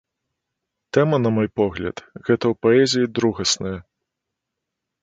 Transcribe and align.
Тэма, 0.97 1.19
на 1.25 1.29
мой 1.35 1.49
погляд, 1.61 2.03
гэта 2.27 2.45
ў 2.53 2.61
паэзіі 2.67 3.13
другаснае. 3.21 3.77